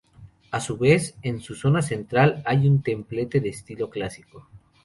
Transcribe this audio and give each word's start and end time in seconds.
A 0.49 0.59
su 0.59 0.79
vez, 0.79 1.13
en 1.21 1.41
su 1.41 1.53
zona 1.53 1.83
central 1.83 2.41
hay 2.47 2.67
un 2.67 2.81
templete 2.81 3.39
de 3.39 3.49
estilo 3.49 3.87
clásico. 3.91 4.47